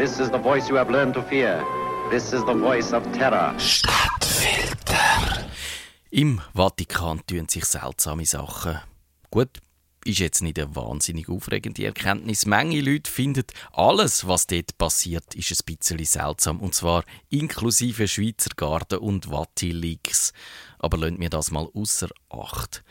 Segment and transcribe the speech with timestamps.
[0.00, 1.62] This is the voice you have learned to fear.
[2.10, 3.54] This is the voice of terror.
[3.58, 5.44] Stadtfilter.
[6.10, 8.78] Im Vatikan tun sich seltsame Sachen.
[9.30, 9.58] Gut,
[10.06, 12.46] ist jetzt nicht eine wahnsinnig aufregende Erkenntnis.
[12.46, 16.60] Menge Leute finden, alles, was dort passiert, ist ein bisschen seltsam.
[16.60, 20.32] Und zwar inklusive Schweizer Garten und Vati-Leaks.
[20.78, 22.82] Aber lasst mir das mal außer Acht.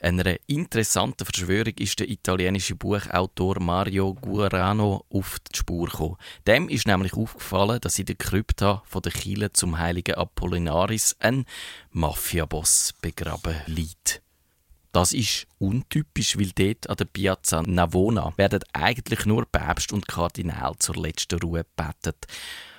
[0.00, 6.16] Einer interessanten Verschwörung ist der italienische Buchautor Mario Guarano auf die Spur gekommen.
[6.46, 11.44] Dem ist nämlich aufgefallen, dass in der Krypta von der Kille zum heiligen Apollinaris ein
[11.90, 14.22] Mafiaboss begraben liegt.
[14.92, 20.74] Das ist untypisch, weil dort an der Piazza Navona werden eigentlich nur Päpst und Kardinal
[20.78, 22.26] zur letzten Ruhe betet.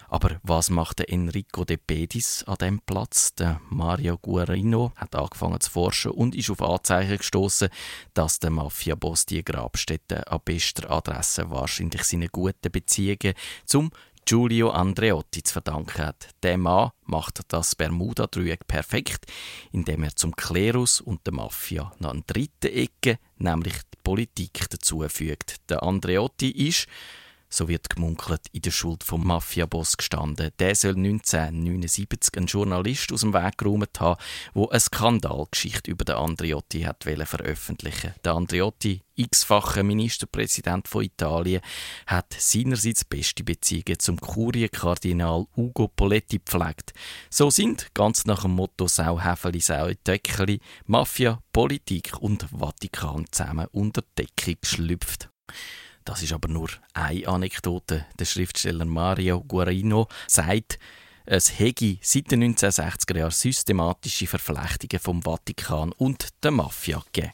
[0.09, 3.33] Aber was macht Enrico de Pedis an dem Platz?
[3.35, 7.69] Der Mario Guarino hat angefangen zu forschen und ist auf Anzeichen gestoßen,
[8.13, 13.33] dass der Mafiaboss die Grabstätte an bester Adresse wahrscheinlich seine guten Beziehungen
[13.65, 13.91] zum
[14.27, 16.29] Giulio Andreotti zu verdanken hat.
[16.43, 19.25] Der Mann macht das Bermuda-Dreieck perfekt,
[19.71, 25.55] indem er zum Klerus und der Mafia noch eine dritte Ecke, nämlich die Politik, dazufügt.
[25.69, 26.87] Der Andreotti ist
[27.49, 30.51] so wird gemunkelt, in der Schuld vom Mafiaboss gestanden.
[30.59, 34.21] Der soll 1979 einen Journalist aus dem Weg geräumt haben,
[34.55, 41.61] der eine Skandalgeschichte über den Andriotti hat veröffentlichen Der Andriotti, x-facher Ministerpräsident von Italien,
[42.05, 46.93] hat seinerseits beste Beziehungen zum Kurienkardinal Ugo Poletti gepflegt.
[47.29, 53.67] So sind, ganz nach dem Motto Sau Häfeli, Sau Töckeli, Mafia, Politik und Vatikan zusammen
[53.71, 55.29] unter Decke geschlüpft.
[56.07, 58.05] Das ist aber nur eine Anekdote.
[58.17, 60.79] Der Schriftsteller Mario Guarino sagt,
[61.25, 67.33] es hege seit den 1960er Jahren systematische Verflechtungen vom Vatikan und der Mafia gegeben.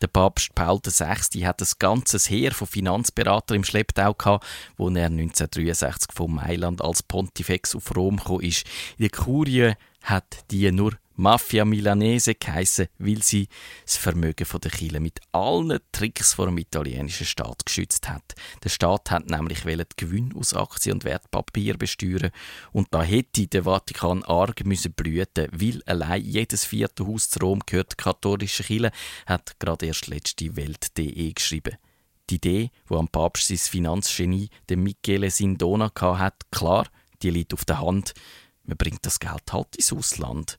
[0.00, 1.40] Der Papst Paul VI.
[1.40, 4.46] hat ein ganzes Heer von Finanzberatern im Schlepptau gehabt,
[4.76, 8.64] wo er 1963 von Mailand als Pontifex auf Rom gekommen ist.
[8.98, 13.48] In der Kurie hat die nur Mafia Milanese geheissen, weil sie
[13.84, 18.34] das Vermögen der Kirche mit allen Tricks vor dem italienischen Staat geschützt hat.
[18.62, 22.30] Der Staat hat nämlich die Gewinn aus Aktien und Wertpapier besteuern
[22.72, 27.60] und da hätte der Vatikan arg müssen blüten, weil allein jedes vierte Haus zu Rom
[27.64, 28.92] gehört der katholischen Kirche,
[29.24, 31.76] hat gerade erst letzte Welt.de geschrieben.
[32.28, 36.88] Die Idee, wo am Papst sein Finanzgenie, der Michele Sindona, hat, klar,
[37.22, 38.14] die liegt auf der Hand.
[38.64, 40.58] Man bringt das Geld halt ins Ausland.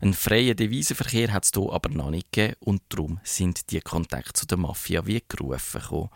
[0.00, 4.32] Ein freien Devisenverkehr hat es hier aber noch nicht gegeben und darum sind die Kontakte
[4.32, 6.10] zu der Mafia wie gerufen gekommen.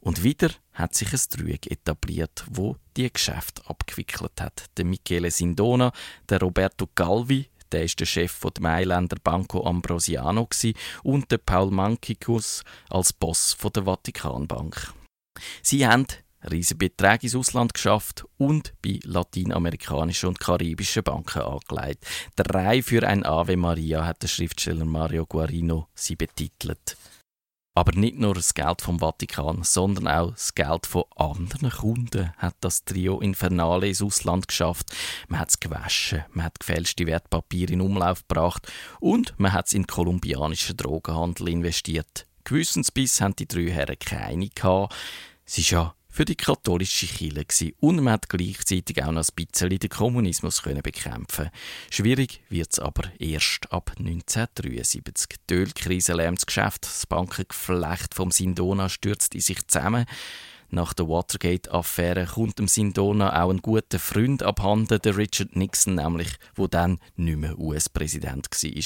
[0.00, 4.64] Und wieder hat sich ein Dreieck etabliert, wo die Geschäfte abgewickelt hat.
[4.76, 5.92] Der Michele Sindona,
[6.28, 10.48] der Roberto Galvi, der ist der Chef von der Mailänder Banco Ambrosiano
[11.02, 14.92] und der Paul Mankicus als Boss von der Vatikanbank.
[15.62, 16.06] Sie haben
[16.48, 22.06] riesige Beträge ins Ausland geschafft und bei lateinamerikanischen und karibischen Banken angelegt.
[22.36, 26.96] Drei für ein Ave Maria hat der Schriftsteller Mario Guarino sie betitelt.
[27.74, 32.56] Aber nicht nur das Geld vom Vatikan, sondern auch das Geld von anderen Kunden hat
[32.60, 34.90] das Trio Infernale ins Ausland geschafft.
[35.28, 39.74] Man hat es gewaschen, man hat gefälschte Wertpapiere in Umlauf gebracht und man hat es
[39.74, 42.26] in kolumbianischen Drogenhandel investiert.
[42.44, 44.94] Gewissensbiss haben die drei Herren keine gehabt.
[45.46, 49.78] Es ist ja für die katholische Kirche und man hat gleichzeitig auch noch ein bisschen
[49.78, 51.50] den Kommunismus können bekämpfen.
[51.90, 55.38] Schwierig wird es aber erst ab 1973.
[55.48, 60.06] Die Ölkrise lärmt das Geschäft, das Bankengeflecht vom Sindona stürzt in sich zusammen.
[60.72, 66.28] Nach der Watergate-Affäre kommt dem Sindona auch ein guter Freund abhanden, der Richard Nixon, nämlich,
[66.54, 68.82] wo dann nicht mehr US-Präsident war.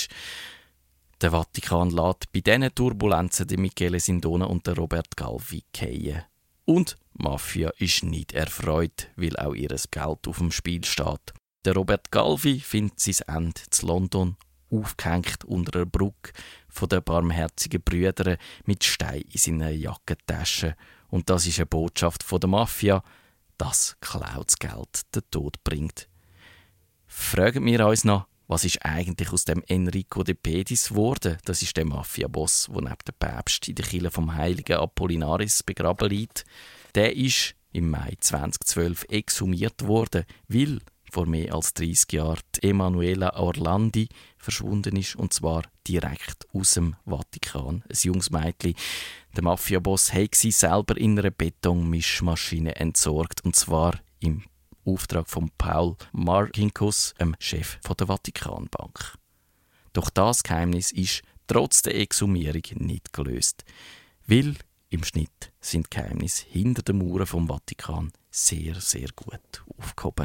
[1.20, 6.22] Der Vatikan lädt bei diesen Turbulenzen den Michele Sindona und den Robert Galvi fallen.
[6.64, 11.32] Und Mafia ist nicht erfreut, weil auch ihr Geld auf dem Spiel steht.
[11.64, 14.36] Der Robert Galvi findet sein Ende zu London
[14.70, 16.32] aufgehängt unter einer Brücke
[16.68, 20.76] von den barmherzigen Brüdern mit Stein in seiner Jackentasche.
[21.08, 23.02] Und das ist eine Botschaft von der Mafia,
[23.56, 26.08] dass klautes Geld den Tod bringt.
[27.06, 31.38] Fragen wir uns noch, was ist eigentlich aus dem Enrico de Pedis geworden?
[31.44, 36.10] Das ist der Mafia-Boss, der neben dem Päpst in der Kille vom heiligen Apollinaris begraben
[36.10, 36.44] liegt.
[36.94, 40.78] Der ist im Mai 2012 exhumiert worden, weil
[41.10, 47.84] vor mehr als 30 Jahren Emanuela Orlandi verschwunden ist, und zwar direkt aus dem Vatikan.
[47.88, 48.74] Ein junges Mädchen.
[49.36, 54.42] Der Mafiaboss hat sie selber in einer Betonmischmaschine entsorgt, und zwar im
[54.84, 59.16] Auftrag von Paul Markinkus, dem Chef der Vatikanbank.
[59.92, 63.64] Doch das Geheimnis ist trotz der Exhumierung nicht gelöst,
[64.26, 64.56] weil
[64.94, 70.22] im Schnitt sind Geheimnisse hinter den Mauern vom Vatikan sehr, sehr gut aufgehoben.